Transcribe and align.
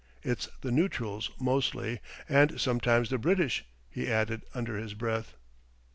It's 0.23 0.49
the 0.61 0.71
neutrals 0.71 1.29
mostly, 1.39 1.99
and 2.27 2.59
sometimes 2.59 3.11
the 3.11 3.19
British," 3.19 3.65
he 3.87 4.07
added 4.11 4.41
under 4.55 4.75
his 4.75 4.95
breath. 4.95 5.35